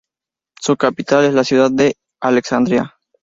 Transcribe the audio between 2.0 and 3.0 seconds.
Alessandria.